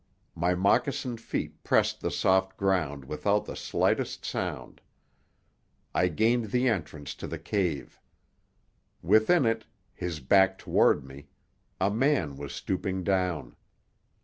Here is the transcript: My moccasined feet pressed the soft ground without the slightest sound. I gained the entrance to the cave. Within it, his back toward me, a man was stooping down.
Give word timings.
My 0.33 0.55
moccasined 0.55 1.19
feet 1.21 1.63
pressed 1.63 2.01
the 2.01 2.09
soft 2.09 2.57
ground 2.57 3.05
without 3.05 3.45
the 3.45 3.55
slightest 3.55 4.25
sound. 4.25 4.81
I 5.93 6.07
gained 6.07 6.45
the 6.49 6.67
entrance 6.67 7.13
to 7.13 7.27
the 7.27 7.37
cave. 7.37 7.99
Within 9.03 9.45
it, 9.45 9.67
his 9.93 10.19
back 10.19 10.57
toward 10.57 11.05
me, 11.05 11.27
a 11.79 11.91
man 11.91 12.35
was 12.35 12.51
stooping 12.51 13.03
down. 13.03 13.55